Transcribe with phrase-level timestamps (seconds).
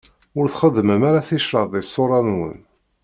[0.39, 2.59] Ur txeddmem ara ticraḍ di ṣṣura-nwen.